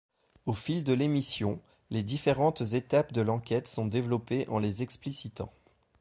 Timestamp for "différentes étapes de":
2.01-3.21